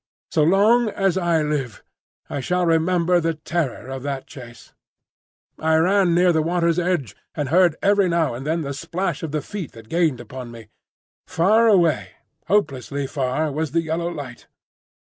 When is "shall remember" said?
2.39-3.19